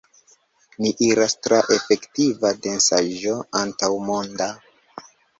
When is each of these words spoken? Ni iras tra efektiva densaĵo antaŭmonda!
Ni 0.83 0.91
iras 1.07 1.35
tra 1.47 1.59
efektiva 1.75 2.51
densaĵo 2.63 3.35
antaŭmonda! 3.59 4.49